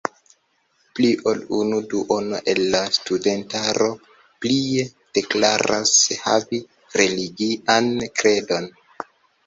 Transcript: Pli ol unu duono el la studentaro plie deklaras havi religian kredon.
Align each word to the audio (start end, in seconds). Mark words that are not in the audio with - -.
Pli 0.99 1.09
ol 1.31 1.43
unu 1.57 1.81
duono 1.91 2.39
el 2.55 2.63
la 2.77 2.81
studentaro 2.97 3.91
plie 4.41 4.89
deklaras 5.21 5.95
havi 6.27 6.65
religian 7.01 7.97
kredon. 8.21 8.73